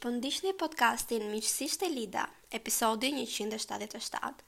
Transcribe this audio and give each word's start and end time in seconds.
Shpëndisht 0.00 0.44
një 0.46 0.52
podcastin 0.60 1.26
Miqësisht 1.30 1.82
e 1.84 1.88
Lida, 1.94 2.22
episodi 2.56 3.10
177. 3.20 4.38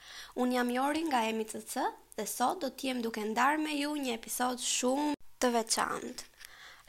Un 0.40 0.54
jam 0.56 0.70
Jori 0.72 1.02
nga 1.10 1.20
Emi 1.28 1.44
dhe 1.50 2.24
sot 2.34 2.62
do 2.62 2.70
t'jem 2.80 3.02
duke 3.06 3.20
ndarë 3.32 3.60
me 3.64 3.74
ju 3.76 3.90
një 4.04 4.14
episod 4.16 4.64
shumë 4.68 5.12
të 5.44 5.50
veçantë. 5.58 6.24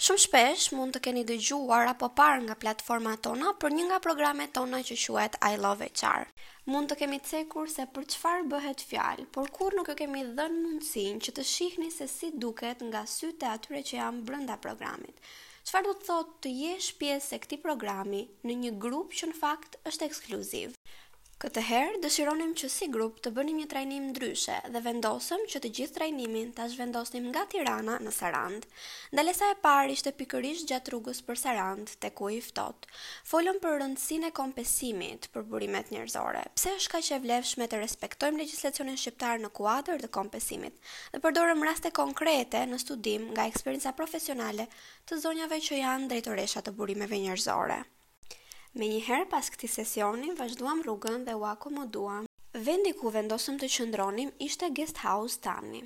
Shumë 0.06 0.24
shpesh 0.28 0.70
mund 0.78 0.96
të 0.96 1.02
keni 1.10 1.26
dëgjuar 1.34 1.92
apo 1.92 2.08
parë 2.22 2.46
nga 2.48 2.58
platformat 2.64 3.26
tona 3.28 3.52
për 3.66 3.76
një 3.76 3.84
nga 3.90 4.00
programet 4.08 4.56
tona 4.60 4.80
që 4.92 4.98
quhet 5.04 5.38
I 5.50 5.60
Love 5.68 5.92
HR. 5.92 6.24
Mund 6.72 6.88
të 6.94 7.02
kemi 7.04 7.20
cekur 7.34 7.68
se 7.76 7.84
për 7.98 8.08
çfarë 8.16 8.48
bëhet 8.56 8.88
fjalë, 8.94 9.28
por 9.36 9.52
kur 9.60 9.76
nuk 9.82 9.92
ju 9.92 10.00
kemi 10.06 10.24
dhënë 10.40 10.64
mundësin 10.64 11.20
që 11.28 11.36
të 11.36 11.50
shihni 11.56 11.92
se 12.00 12.08
si 12.16 12.32
duket 12.48 12.80
nga 12.88 13.04
sytë 13.20 13.56
atyre 13.58 13.84
që 13.92 14.00
janë 14.06 14.28
brenda 14.32 14.62
programit. 14.68 15.20
Çfarë 15.68 15.88
do 15.88 15.92
të 15.98 16.06
thotë 16.08 16.34
të 16.46 16.52
jesh 16.62 16.88
pjesë 17.04 17.38
e 17.38 17.40
këtij 17.46 17.62
programi 17.68 18.22
në 18.50 18.60
një 18.66 18.74
grup 18.88 19.16
që 19.22 19.32
në 19.32 19.40
fakt 19.44 19.80
është 19.94 20.12
ekskluziv? 20.12 20.80
Këtë 21.44 21.62
herë 21.68 21.96
dëshironim 22.04 22.52
që 22.56 22.68
si 22.72 22.86
grup 22.92 23.18
të 23.20 23.32
bënim 23.38 23.58
një 23.60 23.66
trajnim 23.72 24.04
ndryshe 24.14 24.54
dhe 24.74 24.82
vendosëm 24.86 25.42
që 25.54 25.60
të 25.66 25.70
gjithë 25.78 25.94
trajnimin 25.98 26.52
ashtë 26.66 26.80
vendosnim 26.82 27.26
nga 27.34 27.42
Tirana 27.54 27.98
në 28.06 28.12
Sarand. 28.18 28.68
Ndalesa 29.12 29.50
e 29.52 29.58
parë 29.66 29.92
ishte 29.98 30.14
pikërisht 30.22 30.70
gjatë 30.70 30.94
rrugës 30.94 31.20
për 31.28 31.42
Sarand, 31.42 31.92
të 32.06 32.14
ku 32.20 32.30
i 32.32 32.38
ftoht. 32.46 32.88
Folëm 33.34 33.60
për 33.66 33.76
rëndësinë 33.82 34.30
e 34.30 34.34
kompensimit 34.40 35.28
për 35.36 35.44
burimet 35.52 35.92
njerëzore. 35.98 36.46
Pse 36.60 36.76
është 36.78 36.92
kaq 36.96 37.10
e 37.12 37.18
vlefshme 37.28 37.68
të 37.74 37.80
respektojmë 37.84 38.40
legjislacionin 38.46 39.02
shqiptar 39.04 39.44
në 39.44 39.50
kuadër 39.60 40.00
të 40.06 40.12
kompensimit 40.20 40.80
dhe 41.12 41.22
përdorëm 41.28 41.66
raste 41.72 41.92
konkrete 42.00 42.64
në 42.72 42.80
studim 42.88 43.28
nga 43.36 43.50
eksperinca 43.52 43.92
profesionale 44.00 44.70
të 45.12 45.20
zonjave 45.28 45.60
që 45.68 45.82
janë 45.84 46.10
drejtoresha 46.16 46.64
të 46.70 46.78
burimeve 46.80 47.20
njerëzore. 47.28 47.82
Me 48.82 48.88
një 48.90 49.00
herë 49.06 49.26
pas 49.32 49.48
këti 49.54 49.68
sesioni, 49.72 50.32
vazhduam 50.38 50.80
rrugën 50.84 51.26
dhe 51.26 51.34
u 51.38 51.44
akomoduam. 51.50 52.24
Vendi 52.70 52.92
ku 53.02 53.12
vendosëm 53.16 53.60
të 53.64 53.68
qëndronim 53.74 54.32
ishte 54.46 54.70
guest 54.80 55.02
house 55.04 55.38
tani. 55.44 55.82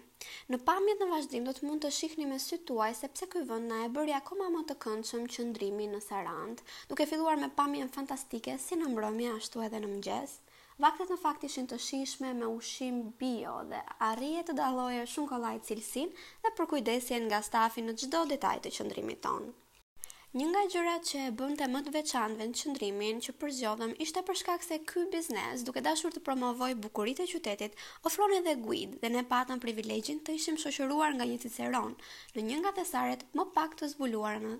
Në 0.53 0.59
pamjet 0.69 1.03
në 1.03 1.07
vazhdim 1.09 1.49
do 1.49 1.55
të 1.57 1.65
mund 1.69 1.83
të 1.85 1.91
shikni 1.97 2.29
me 2.29 2.37
sy 2.45 2.59
tuaj 2.69 2.87
sepse 3.01 3.27
ky 3.33 3.41
vend 3.51 3.67
na 3.73 3.81
e 3.89 3.91
bëri 3.97 4.15
akoma 4.21 4.47
më 4.55 4.63
të 4.71 4.77
këndshëm 4.85 5.27
qëndrimin 5.35 5.93
në 5.97 6.01
Sarand, 6.07 6.63
duke 6.93 7.09
filluar 7.11 7.35
me 7.43 7.51
pamjen 7.59 7.91
fantastike 7.97 8.55
si 8.67 8.79
në 8.79 8.93
mbrëmje 8.93 9.35
ashtu 9.35 9.67
edhe 9.67 9.83
në 9.83 9.91
mëngjes. 9.95 10.37
Vaktet 10.87 11.11
në 11.15 11.19
fakt 11.27 11.43
ishin 11.49 11.67
të 11.73 11.83
shijshme 11.89 12.33
me 12.39 12.47
ushqim 12.55 13.03
bio 13.25 13.57
dhe 13.73 13.83
arrije 14.11 14.47
të 14.51 14.57
dalloje 14.63 15.03
shumë 15.15 15.33
kollaj 15.35 15.55
cilësi 15.71 16.07
dhe 16.23 16.55
për 16.61 16.71
kujdesjen 16.75 17.27
nga 17.31 17.43
stafi 17.51 17.83
në 17.89 17.99
çdo 18.05 18.23
detaj 18.35 18.57
të 18.67 18.77
qëndrimit 18.79 19.25
tonë. 19.29 19.55
Një 20.35 20.45
nga 20.51 20.61
gjërat 20.71 21.05
që 21.07 21.19
e 21.25 21.31
bënte 21.39 21.67
më 21.71 21.79
të 21.83 21.91
veçantë 21.95 22.37
vend 22.41 22.55
qendrimin 22.61 23.21
që 23.25 23.33
përzgjodhëm 23.39 23.93
ishte 24.05 24.23
për 24.27 24.37
shkak 24.39 24.65
se 24.65 24.79
ky 24.89 25.05
biznes, 25.13 25.61
duke 25.63 25.83
dashur 25.85 26.11
të 26.11 26.21
promovoj 26.25 26.73
bukuritë 26.83 27.23
e 27.23 27.29
qytetit, 27.31 27.77
ofron 28.09 28.33
edhe 28.41 28.57
guid 28.65 28.97
dhe 29.03 29.11
ne 29.13 29.23
patëm 29.31 29.61
privilegjin 29.63 30.19
të 30.27 30.35
ishim 30.41 30.59
shoqëruar 30.65 31.15
nga 31.15 31.29
një 31.31 31.39
ciceron 31.45 31.95
në 32.35 32.45
një 32.49 32.57
nga 32.65 32.75
thesaret 32.81 33.23
më 33.39 33.47
pak 33.55 33.79
të 33.79 33.89
zbuluara 33.93 34.43
në 34.43 34.53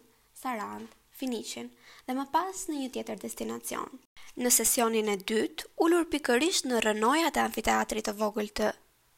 Sarand, 0.43 0.95
Finiqin 1.19 1.69
dhe 2.07 2.15
më 2.21 2.29
pas 2.37 2.63
në 2.69 2.79
një 2.79 2.89
tjetër 2.95 3.21
destinacion. 3.27 3.91
Në 4.39 4.55
sesionin 4.61 5.11
e 5.11 5.19
dytë, 5.29 5.67
ulur 5.87 6.07
pikërisht 6.15 6.71
në 6.71 6.83
rënojat 6.87 7.41
e 7.43 7.47
amfiteatrit 7.49 8.07
të 8.07 8.15
vogël 8.23 8.53
të 8.61 8.71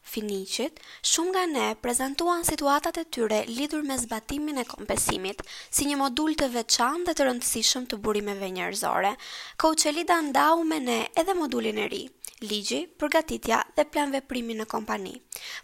Finiqit, 0.09 0.79
shumë 1.09 1.29
nga 1.33 1.41
ne 1.49 1.65
prezentuan 1.85 2.41
situatat 2.47 2.95
e 2.97 3.03
tyre 3.13 3.39
lidhur 3.57 3.83
me 3.89 3.95
zbatimin 4.03 4.57
e 4.57 4.65
kompesimit 4.71 5.43
si 5.77 5.85
një 5.89 5.99
modul 6.01 6.33
të 6.39 6.47
veçantë 6.55 7.05
dhe 7.09 7.13
të 7.19 7.27
rëndësishëm 7.27 7.85
të 7.91 7.99
burimeve 8.07 8.49
njerëzore. 8.55 9.11
Koçelida 9.65 10.17
ndau 10.31 10.63
me 10.71 10.79
ne 10.87 10.97
edhe 11.23 11.35
modulin 11.41 11.77
e 11.83 11.85
ri 11.93 12.01
ligji, 12.49 12.79
përgatitja 12.99 13.59
dhe 13.77 13.85
planve 13.93 14.21
veprimi 14.21 14.55
në 14.57 14.65
kompani. 14.73 15.11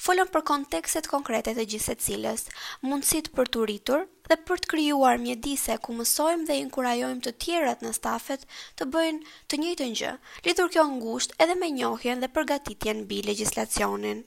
Folëm 0.05 0.29
për 0.35 0.43
kontekstet 0.51 1.07
konkrete 1.13 1.53
të 1.55 1.65
gjithë 1.73 1.95
cilës, 2.05 2.43
mundësit 2.85 3.31
për 3.37 3.49
të 3.55 3.65
rritur 3.65 4.03
dhe 4.29 4.37
për 4.49 4.61
të 4.65 4.71
kryuar 4.75 5.17
mjedise 5.25 5.79
ku 5.87 5.95
mësojmë 6.01 6.47
dhe 6.51 6.59
inkurajojmë 6.65 7.25
të 7.29 7.35
tjerat 7.45 7.81
në 7.87 7.95
stafet 8.01 8.45
të 8.75 8.89
bëjnë 8.97 9.35
të 9.53 9.61
njëjtën 9.65 9.97
gjë, 10.03 10.13
lidhur 10.49 10.71
kjo 10.77 10.85
ngusht 10.99 11.35
edhe 11.47 11.57
me 11.63 11.71
njohjen 11.79 12.21
dhe 12.25 12.33
përgatitjen 12.37 13.05
bi 13.11 13.23
legislacionin 13.31 14.25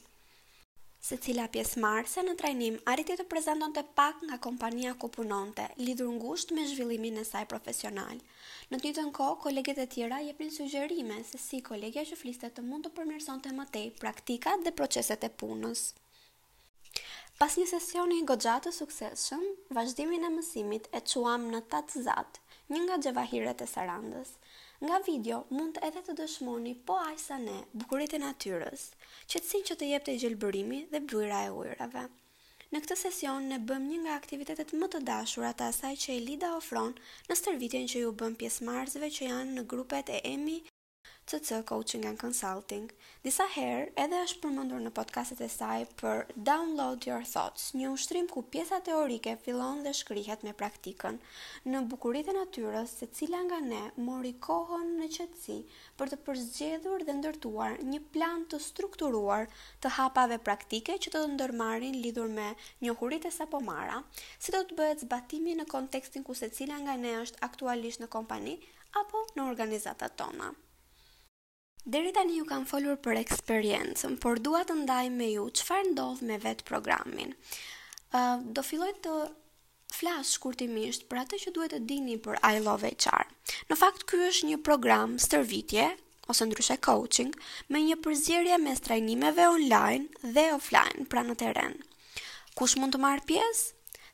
se 1.07 1.17
cila 1.23 1.47
pjesë 1.55 1.79
marrëse 1.83 2.23
në 2.27 2.33
trajnim 2.41 2.77
arriti 2.93 3.15
të 3.19 3.27
prezantonte 3.31 3.85
pak 3.97 4.23
nga 4.29 4.39
kompania 4.47 4.95
ku 4.99 5.07
punonte, 5.15 5.69
lidhur 5.79 6.11
ngushtë 6.17 6.57
me 6.57 6.65
zhvillimin 6.71 7.21
e 7.23 7.25
saj 7.29 7.47
profesional. 7.53 8.19
Në 8.71 8.81
të 8.81 8.85
njëjtën 8.89 9.13
kohë, 9.19 9.39
kolegët 9.45 9.79
e 9.79 9.87
tjera 9.95 10.19
jepnin 10.27 10.51
sugjerime 10.53 11.21
se 11.31 11.39
si 11.39 11.61
kolegja 11.71 12.03
që 12.11 12.19
fliste 12.23 12.51
të 12.51 12.67
mund 12.67 12.89
të 12.89 12.95
përmirësonte 12.99 13.55
më 13.61 13.69
tej 13.77 13.87
praktikat 14.03 14.67
dhe 14.67 14.75
proceset 14.83 15.25
e 15.25 15.31
punës. 15.45 15.85
Pas 17.39 17.55
një 17.55 17.69
sesioni 17.71 18.19
i 18.19 18.25
goxhat 18.27 18.67
të 18.67 18.75
suksesshëm, 18.81 19.45
vazhdimin 19.79 20.27
e 20.27 20.33
mësimit 20.35 20.89
e 20.91 21.01
quam 21.13 21.47
në 21.55 21.63
Tatzat, 21.71 22.43
një 22.75 22.81
nga 22.89 22.99
gjëvahiret 23.07 23.63
e 23.63 23.71
Sarandës. 23.71 24.35
Nga 24.85 24.99
video 25.11 25.37
mund 25.55 25.75
edhe 25.87 26.01
të 26.07 26.13
dëshmoni 26.19 26.73
po 26.91 26.97
aq 27.05 27.17
sa 27.23 27.39
ne 27.45 27.55
bukuritë 27.81 28.15
e 28.19 28.21
natyrës, 28.25 28.85
qetësinë 29.33 29.67
që 29.71 29.77
të 29.81 29.89
jep 29.89 30.05
të 30.09 30.15
gjelbërimi 30.25 30.79
dhe 30.93 31.01
bluja 31.09 31.41
e 31.49 31.51
ujrave. 31.63 32.05
Në 32.71 32.83
këtë 32.85 32.99
sesion 33.01 33.51
ne 33.55 33.59
bëm 33.73 33.89
një 33.91 33.99
nga 34.05 34.15
aktivitetet 34.21 34.77
më 34.79 34.91
të 34.93 35.01
dashura 35.11 35.51
të 35.59 35.67
asaj 35.73 35.93
që 36.05 36.17
Elida 36.21 36.53
ofron 36.61 36.95
në 37.31 37.41
stërvitjen 37.43 37.91
që 37.95 38.05
ju 38.07 38.15
bën 38.23 38.39
pjesëmarrësve 38.45 39.11
që 39.19 39.27
janë 39.33 39.59
në 39.59 39.67
grupet 39.75 40.15
e 40.15 40.23
Emi 40.35 40.61
CC 41.29 41.63
Coaching 41.69 42.05
and 42.09 42.17
Consulting. 42.23 42.85
Disa 43.27 43.45
herë 43.53 43.91
edhe 44.01 44.19
është 44.27 44.39
përmendur 44.43 44.79
në 44.81 44.91
podcastet 44.97 45.43
e 45.45 45.47
saj 45.53 45.83
për 46.01 46.23
Download 46.47 47.05
Your 47.09 47.27
Thoughts, 47.33 47.67
një 47.77 47.91
ushtrim 47.97 48.29
ku 48.33 48.41
pjesa 48.55 48.79
teorike 48.87 49.35
fillon 49.45 49.83
dhe 49.85 49.93
shkrihet 49.99 50.47
me 50.49 50.55
praktikën, 50.63 51.19
në 51.69 51.83
bukuritë 51.91 52.33
e 52.33 52.35
natyrës, 52.39 52.95
secila 53.03 53.43
nga 53.51 53.59
ne 53.67 53.81
mori 54.09 54.31
kohën 54.49 54.95
në 55.03 55.11
qetësi 55.19 55.57
për 56.01 56.13
të 56.15 56.19
përzgjedhur 56.31 57.05
dhe 57.11 57.17
ndërtuar 57.21 57.77
një 57.91 57.99
plan 58.17 58.47
të 58.55 58.63
strukturuar 58.71 59.51
të 59.85 59.91
hapave 59.99 60.39
praktike 60.49 60.97
që 61.05 61.13
do 61.19 61.23
të 61.27 61.35
ndërmarrin 61.37 61.99
lidhur 62.09 62.33
me 62.39 62.49
njohuritë 62.89 63.29
e 63.29 63.35
sapo 63.41 63.61
marra, 63.69 63.99
si 64.41 64.57
do 64.57 64.63
të 64.71 64.81
bëhet 64.81 65.05
zbatimi 65.05 65.59
në 65.61 65.69
kontekstin 65.77 66.25
ku 66.31 66.39
secila 66.43 66.81
nga 66.87 66.97
ne 67.05 67.13
është 67.27 67.45
aktualisht 67.51 68.01
në 68.01 68.09
kompani 68.17 68.57
apo 69.03 69.27
në 69.37 69.45
organizatat 69.53 70.17
tona. 70.23 70.49
Deri 71.89 72.11
tani 72.13 72.35
ju 72.37 72.45
kam 72.49 72.65
folur 72.69 72.99
për 73.01 73.17
eksperiencën, 73.17 74.19
por 74.21 74.37
dua 74.45 74.59
të 74.69 74.75
ndaj 74.83 75.07
me 75.15 75.31
ju 75.31 75.45
çfarë 75.57 75.87
ndodh 75.95 76.19
me 76.29 76.37
vet 76.43 76.61
programin. 76.69 77.31
Ë 78.13 78.21
uh, 78.21 78.43
do 78.57 78.61
filloj 78.67 78.91
të 79.07 79.13
flas 79.97 80.35
shkurtimisht 80.37 81.07
për 81.09 81.23
atë 81.23 81.39
që 81.47 81.53
duhet 81.57 81.73
të 81.73 81.79
dini 81.89 82.19
për 82.27 82.37
I 82.45 82.61
Love 82.61 82.91
HR. 82.93 83.25
Në 83.73 83.79
fakt 83.81 84.05
ky 84.11 84.21
është 84.27 84.51
një 84.51 84.59
program 84.69 85.15
stërvitje 85.25 85.87
ose 86.29 86.51
ndryshe 86.51 86.77
coaching 86.85 87.33
me 87.73 87.81
një 87.87 87.97
përzierje 88.05 88.59
me 88.67 88.75
trajnimeve 88.85 89.47
online 89.55 90.33
dhe 90.37 90.45
offline 90.59 91.07
pra 91.09 91.23
në 91.31 91.39
terren. 91.47 91.79
Kush 92.61 92.77
mund 92.83 92.99
të 92.99 93.01
marr 93.07 93.25
pjesë? 93.31 93.71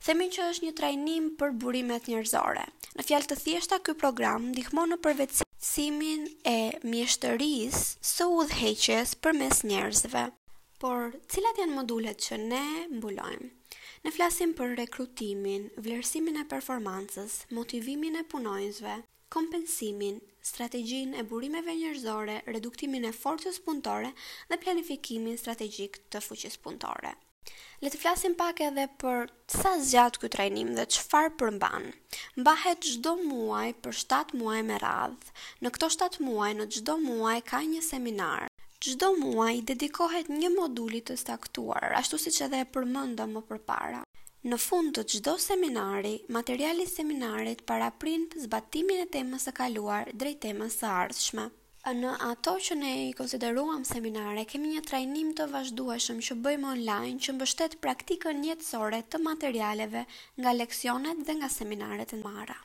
Themi 0.06 0.30
që 0.36 0.46
është 0.52 0.68
një 0.70 0.78
trajnim 0.78 1.26
për 1.42 1.58
burimet 1.64 2.06
njerëzore. 2.06 2.68
Në 2.94 3.06
fjalë 3.10 3.32
të 3.32 3.40
thjeshta, 3.42 3.80
ky 3.82 3.96
program 4.04 4.52
ndihmon 4.52 4.94
në 4.94 5.00
përvetësi 5.06 5.43
simin 5.64 6.24
e 6.50 6.56
mjeshtëris 6.92 7.78
së 8.14 8.24
udhëheqjes 8.38 9.14
për 9.26 9.36
mes 9.38 9.62
njerëzve. 9.70 10.24
Por, 10.82 11.14
cilat 11.34 11.60
janë 11.62 11.76
modulet 11.78 12.20
që 12.26 12.38
ne 12.42 12.60
mbulojmë? 12.98 13.48
Ne 14.04 14.12
flasim 14.16 14.52
për 14.58 14.74
rekrutimin, 14.82 15.64
vlerësimin 15.86 16.36
e 16.42 16.44
performancës, 16.52 17.38
motivimin 17.58 18.20
e 18.20 18.24
punojnësve, 18.34 18.98
kompensimin, 19.36 20.20
strategjin 20.52 21.14
e 21.14 21.24
burimeve 21.32 21.78
njërzore, 21.80 22.40
reduktimin 22.56 23.08
e 23.08 23.14
forcës 23.24 23.62
punëtore 23.68 24.12
dhe 24.52 24.60
planifikimin 24.66 25.40
strategjik 25.44 26.02
të 26.12 26.24
fuqis 26.28 26.60
punëtore. 26.66 27.16
Le 27.84 27.90
të 27.92 27.98
flasim 28.02 28.34
pak 28.40 28.60
edhe 28.66 28.84
për 29.02 29.26
sa 29.54 29.72
zgjat 29.88 30.16
ky 30.20 30.28
trajnim 30.34 30.70
dhe 30.76 30.84
çfarë 30.94 31.32
përmban. 31.40 31.86
Mbahet 32.42 32.86
çdo 32.92 33.12
muaj 33.32 33.70
për 33.86 33.98
7 34.02 34.38
muaj 34.42 34.60
me 34.68 34.78
radhë. 34.84 35.34
Në 35.64 35.72
këto 35.76 35.90
7 35.96 36.24
muaj, 36.28 36.50
në 36.60 36.66
çdo 36.76 36.96
muaj 37.06 37.36
ka 37.50 37.60
një 37.72 37.82
seminar. 37.92 38.48
Çdo 38.86 39.10
muaj 39.20 39.54
dedikohet 39.72 40.32
një 40.40 40.50
moduli 40.56 41.00
të 41.10 41.16
saktuar, 41.24 41.86
ashtu 42.00 42.20
siç 42.24 42.40
edhe 42.46 42.64
e 42.66 42.70
përmendëm 42.78 43.36
më 43.38 43.44
përpara. 43.50 44.02
Në 44.52 44.56
fund 44.68 44.92
të 44.98 45.02
çdo 45.14 45.36
seminari, 45.48 46.14
materiali 46.36 46.84
i 46.88 46.92
seminarit 46.96 47.64
paraprin 47.70 48.26
zbatimin 48.46 49.04
e 49.06 49.10
temës 49.18 49.48
së 49.48 49.56
kaluar 49.60 50.12
drejt 50.22 50.42
temës 50.48 50.80
së 50.82 50.92
ardhshme. 51.04 51.48
Në 51.92 52.14
ato 52.24 52.52
që 52.64 52.74
ne 52.80 52.90
i 53.10 53.10
konsideruam 53.12 53.82
seminare, 53.84 54.46
kemi 54.48 54.70
një 54.74 54.82
trajnim 54.88 55.32
të 55.36 55.46
vazhdueshëm 55.54 56.20
që 56.28 56.36
bëjmë 56.46 56.68
online 56.70 57.18
që 57.26 57.34
mbështet 57.36 57.74
praktikën 57.86 58.40
jetësore 58.46 59.00
të 59.14 59.20
materialeve 59.24 60.04
nga 60.40 60.54
leksionet 60.56 61.20
dhe 61.26 61.34
nga 61.42 61.50
seminaret 61.56 62.14
e 62.16 62.20
marra. 62.22 62.56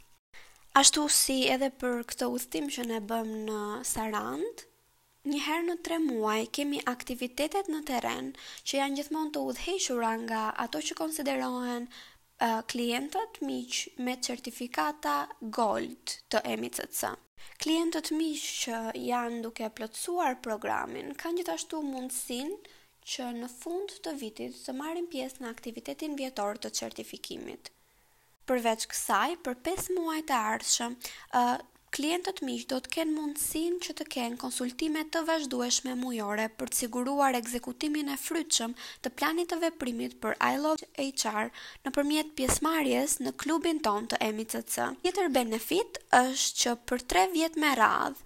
Ashtu 0.83 1.03
si 1.17 1.37
edhe 1.57 1.67
për 1.83 1.97
këtë 2.13 2.29
udhtim 2.37 2.71
që 2.77 2.87
ne 2.93 3.01
bëm 3.11 3.35
në 3.51 3.59
Sarand, 3.91 4.63
një 5.33 5.39
herë 5.49 5.65
në 5.71 5.77
tre 5.89 5.99
muaj 6.05 6.39
kemi 6.59 6.79
aktivitetet 6.93 7.67
në 7.75 7.83
teren 7.91 8.31
që 8.63 8.77
janë 8.79 9.01
gjithmonë 9.01 9.33
të 9.35 9.43
udhëhequra 9.51 10.13
nga 10.27 10.43
ato 10.67 10.79
që 10.89 10.99
konsiderohen 11.03 11.91
eh, 11.91 12.61
klientët 12.71 13.41
miq 13.51 13.81
me 14.07 14.15
certifikata 14.31 15.19
Gold 15.59 16.21
të 16.35 16.45
MCC. 16.55 17.19
Klientët 17.63 18.09
mi 18.19 18.27
që 18.41 18.79
janë 19.03 19.37
duke 19.45 19.69
plotësuar 19.79 20.35
programin, 20.47 21.11
kanë 21.23 21.41
gjithashtu 21.41 21.81
mundësin 21.89 22.53
që 23.13 23.29
në 23.39 23.49
fund 23.55 23.95
të 24.05 24.13
vitit 24.21 24.57
të 24.67 24.75
marim 24.81 25.07
pjesë 25.13 25.43
në 25.43 25.51
aktivitetin 25.55 26.15
vjetor 26.21 26.59
të 26.65 26.71
certifikimit. 26.81 27.71
Përveç 28.49 28.87
kësaj, 28.91 29.37
për 29.47 29.57
5 29.69 29.91
muajt 29.99 30.33
e 30.35 30.39
ardhshëm, 30.41 30.95
klientët 31.95 32.39
miq 32.45 32.63
do 32.71 32.77
të 32.85 32.89
kenë 32.93 33.13
mundësinë 33.15 33.77
që 33.85 33.93
të 33.99 34.05
kenë 34.15 34.35
konsultime 34.41 35.01
të 35.13 35.21
vazhdueshme 35.29 35.95
mujore 36.01 36.43
për 36.59 36.71
të 36.73 36.79
siguruar 36.81 37.37
ekzekutimin 37.39 38.11
e 38.13 38.17
frytshëm 38.23 38.75
të 39.05 39.11
planit 39.21 39.49
të 39.53 39.57
veprimit 39.63 40.13
për 40.25 40.35
I 40.47 40.59
Love 40.65 40.89
HR 41.05 41.49
nëpërmjet 41.87 42.29
pjesëmarrjes 42.41 43.15
në 43.25 43.33
klubin 43.43 43.81
ton 43.87 44.09
të 44.11 44.21
MCC. 44.29 44.87
Tjetër 45.07 45.31
benefit 45.39 45.99
është 46.19 46.61
që 46.63 46.75
për 46.91 47.05
3 47.15 47.25
vjet 47.37 47.57
me 47.63 47.71
radhë, 47.81 48.21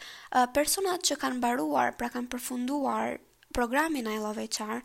personat 0.60 1.06
që 1.10 1.19
kanë 1.24 1.39
mbaruar, 1.39 1.95
pra 2.01 2.12
kanë 2.18 2.31
përfunduar 2.36 3.15
programin 3.60 4.10
I 4.12 4.19
Love 4.27 4.44
HR, 4.50 4.83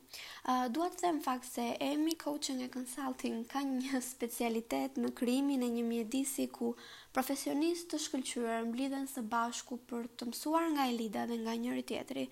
Dua 0.75 0.87
të 0.91 1.01
them 1.05 1.19
fakt 1.23 1.47
se 1.47 1.65
EMI 1.85 2.15
Coaching 2.21 2.59
and 2.65 2.73
Consulting 2.73 3.39
ka 3.51 3.61
një 3.67 4.01
specialitet 4.13 4.99
në 5.01 5.13
krijimin 5.17 5.63
e 5.63 5.69
një 5.75 5.83
mjedisi 5.91 6.47
ku 6.55 6.73
profesionistë 7.15 7.93
të 7.95 8.01
shkëlqyer 8.05 8.67
mblidhen 8.67 9.07
së 9.11 9.23
bashku 9.31 9.79
për 9.89 10.09
të 10.19 10.29
mësuar 10.31 10.67
nga 10.75 10.89
Elida 10.91 11.25
dhe 11.31 11.39
nga 11.45 11.55
njëri 11.63 11.85
tjetri 11.93 12.27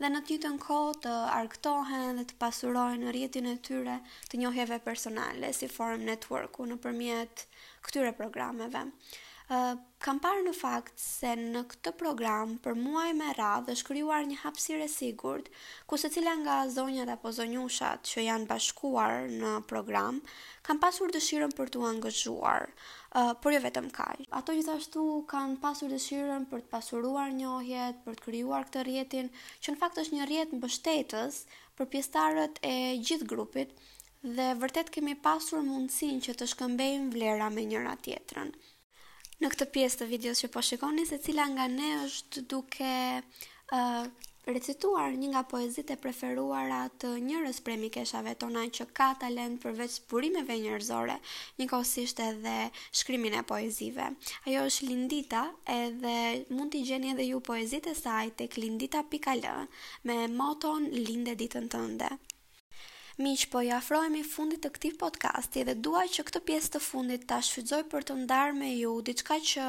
dhe 0.00 0.08
në 0.10 0.22
tjitë 0.28 0.50
në 0.52 0.62
kohë 0.64 0.94
të 1.04 1.12
arktohen 1.40 2.18
dhe 2.18 2.24
të 2.30 2.38
pasurojnë 2.42 3.04
në 3.06 3.12
rjetin 3.14 3.46
e 3.50 3.56
tyre 3.68 3.98
të 4.30 4.42
njohjeve 4.42 4.80
personale 4.88 5.52
si 5.54 5.68
form 5.70 6.02
networku 6.10 6.66
në 6.66 6.78
përmjet 6.84 7.46
këtyre 7.86 8.14
programeve 8.18 8.88
kam 10.04 10.18
parë 10.24 10.40
në 10.46 10.52
fakt 10.56 11.00
se 11.04 11.34
në 11.38 11.60
këtë 11.68 11.90
program 12.00 12.54
për 12.64 12.78
muaj 12.84 13.10
me 13.18 13.26
radhë 13.36 13.74
është 13.76 13.86
kryuar 13.90 14.22
një 14.30 14.38
hapsire 14.42 14.86
e 14.86 14.92
sigurt, 14.92 15.50
ku 15.90 15.98
se 16.00 16.08
cila 16.14 16.32
nga 16.40 16.54
zonjat 16.72 17.10
apo 17.14 17.32
zonjushat 17.38 18.08
që 18.08 18.24
janë 18.28 18.48
bashkuar 18.48 19.28
në 19.44 19.50
program, 19.68 20.22
kam 20.64 20.80
pasur 20.80 21.12
dëshirën 21.12 21.52
për 21.58 21.74
të 21.76 21.84
angëzhuar, 21.90 22.70
për 23.14 23.34
por 23.44 23.54
jo 23.54 23.60
vetëm 23.68 23.90
kaj. 23.98 24.16
Ato 24.40 24.56
gjithashtu 24.56 25.02
kanë 25.34 25.60
pasur 25.66 25.92
dëshirën 25.92 26.48
për 26.50 26.64
të 26.64 26.70
pasuruar 26.72 27.34
njohjet, 27.36 28.00
për 28.06 28.16
të 28.18 28.26
kryuar 28.30 28.64
këtë 28.70 28.86
rjetin, 28.88 29.28
që 29.60 29.74
në 29.74 29.80
fakt 29.84 30.00
është 30.04 30.18
një 30.22 30.30
rjet 30.32 30.54
në 30.56 30.62
bështetës 30.64 31.42
për 31.76 31.90
pjestarët 31.92 32.62
e 32.68 32.74
gjithë 32.96 33.28
grupit, 33.34 33.76
dhe 34.24 34.54
vërtet 34.64 34.88
kemi 34.96 35.12
pasur 35.28 35.60
mundësin 35.68 36.24
që 36.24 36.32
të 36.40 36.48
shkëmbejmë 36.54 37.12
vlera 37.18 37.52
me 37.52 37.68
njëra 37.68 37.92
tjetërën 38.08 38.54
në 39.42 39.48
këtë 39.54 39.66
pjesë 39.74 39.98
të 40.02 40.06
videos 40.10 40.40
që 40.44 40.48
po 40.54 40.60
shikoni 40.66 41.04
se 41.08 41.16
cila 41.24 41.44
nga 41.54 41.64
ne 41.72 41.88
është 42.04 42.42
duke 42.52 42.90
uh, 43.76 44.04
recituar 44.50 45.16
një 45.18 45.30
nga 45.32 45.42
poezitë 45.50 45.96
e 45.96 46.00
preferuara 46.04 46.82
të 47.02 47.10
njërës 47.24 47.58
prej 47.66 47.76
mikeshave 47.82 48.34
tona 48.44 48.64
që 48.78 48.86
ka 48.98 49.08
talent 49.22 49.60
përveç 49.64 49.96
burimeve 50.12 50.58
njerëzore, 50.64 51.16
njëkohësisht 51.58 52.20
edhe 52.28 52.54
shkrimin 53.00 53.38
e 53.40 53.42
poezive. 53.50 54.10
Ajo 54.44 54.66
është 54.68 54.88
Lindita, 54.90 55.42
edhe 55.78 56.16
mund 56.58 56.76
t'i 56.76 56.84
gjeni 56.90 57.14
edhe 57.14 57.26
ju 57.32 57.42
poezitë 57.50 57.94
e 57.94 57.98
saj 58.04 58.34
tek 58.42 58.60
lindita.al 58.64 59.48
me 60.10 60.20
moton 60.40 60.88
Linde 61.08 61.34
ditën 61.42 61.72
tënde. 61.76 62.12
Miq, 63.18 63.46
po 63.46 63.60
i 63.62 63.68
afrohemi 63.70 64.24
fundit 64.26 64.64
të 64.64 64.70
këtij 64.74 64.92
podcasti 64.98 65.62
dhe 65.68 65.74
dua 65.86 66.00
që 66.10 66.22
këtë 66.26 66.40
pjesë 66.48 66.70
të 66.74 66.80
fundit 66.82 67.26
ta 67.30 67.36
shfrytëzoj 67.46 67.84
për 67.92 68.06
të 68.08 68.14
ndarë 68.24 68.56
me 68.58 68.70
ju 68.74 68.90
diçka 69.06 69.36
që 69.50 69.66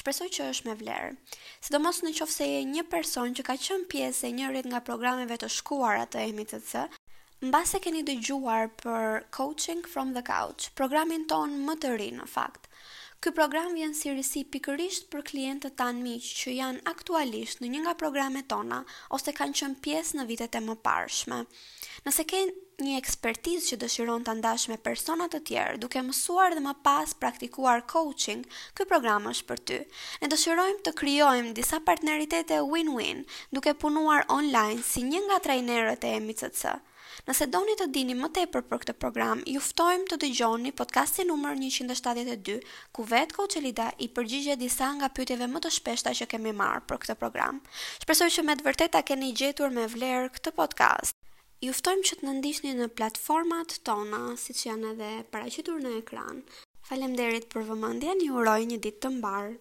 shpresoj 0.00 0.26
që 0.36 0.46
është 0.54 0.66
me 0.70 0.74
vlerë. 0.80 1.12
Sidomos 1.62 2.00
në 2.02 2.12
qoftë 2.18 2.34
se 2.34 2.48
je 2.50 2.64
një 2.72 2.84
person 2.90 3.36
që 3.38 3.44
ka 3.50 3.56
qenë 3.68 3.86
pjesë 3.94 4.26
e 4.26 4.32
njërit 4.40 4.68
nga 4.72 4.80
programeve 4.90 5.38
të 5.38 5.50
shkuara 5.58 6.08
të 6.10 6.24
Emit 6.32 6.56
CC, 6.56 6.88
mbas 7.46 7.76
e 7.78 7.84
keni 7.86 8.02
dëgjuar 8.08 8.72
për 8.82 9.30
Coaching 9.38 9.86
from 9.92 10.14
the 10.18 10.24
Couch, 10.32 10.66
programin 10.82 11.28
ton 11.30 11.54
më 11.70 11.78
të 11.84 11.94
ri 12.02 12.10
në 12.18 12.26
fakt. 12.32 12.66
Ky 13.22 13.30
program 13.30 13.78
vjen 13.78 13.94
si 13.98 14.10
risi 14.18 14.42
pikërisht 14.54 15.06
për 15.14 15.22
klientët 15.30 15.78
tan 15.78 16.02
miq 16.02 16.26
që 16.42 16.58
janë 16.60 16.82
aktualisht 16.96 17.62
në 17.62 17.70
një 17.76 17.86
nga 17.86 17.94
programet 18.02 18.46
tona 18.50 18.82
ose 19.18 19.30
kanë 19.38 19.54
qenë 19.60 19.82
pjesë 19.86 20.18
në 20.18 20.28
vitet 20.34 20.58
e 20.58 20.62
mëparshme. 20.70 21.44
Nëse 22.06 22.26
ke 22.30 22.42
një 22.86 22.96
ekspertizë 23.02 23.68
që 23.72 23.76
dëshiron 23.82 24.24
të 24.26 24.32
ndash 24.38 24.64
me 24.70 24.76
personat 24.82 25.32
të 25.34 25.38
tjerë, 25.50 25.78
duke 25.82 26.02
mësuar 26.08 26.52
dhe 26.56 26.60
më 26.66 26.74
pas 26.86 27.14
praktikuar 27.22 27.80
coaching, 27.90 28.44
këj 28.78 28.86
program 28.90 29.26
është 29.30 29.48
për 29.48 29.62
ty. 29.70 29.78
Ne 30.22 30.28
dëshirojmë 30.34 30.84
të 30.86 30.92
kryojmë 31.00 31.54
disa 31.58 31.80
partneritete 31.88 32.60
win-win, 32.74 33.24
duke 33.54 33.74
punuar 33.82 34.22
online 34.30 34.84
si 34.92 35.02
një 35.08 35.24
nga 35.26 35.40
trajnerët 35.48 36.06
e 36.06 36.12
MCC. 36.20 36.76
Nëse 37.26 37.48
doni 37.50 37.74
të 37.80 37.88
dini 37.96 38.14
më 38.14 38.28
tepër 38.38 38.66
për 38.70 38.80
këtë 38.84 38.94
program, 39.02 39.40
juftojmë 39.50 40.06
të 40.12 40.18
dëgjoni 40.24 40.72
podcastin 40.78 41.30
numër 41.32 41.56
172, 41.58 42.60
ku 42.94 43.04
vetë 43.10 43.34
ko 43.40 43.48
që 43.56 43.62
lida 43.66 43.88
i 43.98 44.10
përgjigje 44.14 44.54
disa 44.62 44.92
nga 45.00 45.10
pytjeve 45.18 45.48
më 45.50 45.64
të 45.66 45.72
shpeshta 45.80 46.14
që 46.20 46.30
kemi 46.36 46.54
marë 46.62 46.86
për 46.86 47.02
këtë 47.04 47.18
program. 47.24 47.58
Shpresoj 48.04 48.30
që 48.38 48.46
me 48.46 48.58
të 48.60 48.68
vërteta 48.70 49.02
keni 49.10 49.34
gjetur 49.42 49.74
me 49.80 49.90
vlerë 49.96 50.30
këtë 50.38 50.54
podcast. 50.62 51.14
Juftojmë 51.66 52.04
që 52.08 52.16
të 52.18 52.24
në 52.26 52.32
ndishtni 52.34 52.72
në 52.80 52.86
platformat 52.98 53.72
tona, 53.88 54.20
si 54.42 54.54
që 54.58 54.64
janë 54.68 54.90
edhe 54.92 55.08
paracitur 55.32 55.80
në 55.86 55.94
ekran. 56.02 56.38
Falem 56.90 57.16
derit 57.22 57.48
për 57.56 57.66
vëmëndjen, 57.72 58.22
ju 58.28 58.38
uroj 58.44 58.60
një 58.70 58.78
ditë 58.86 59.08
të 59.08 59.12
mbarë. 59.18 59.52